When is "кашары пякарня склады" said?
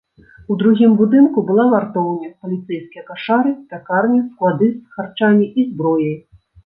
3.11-4.71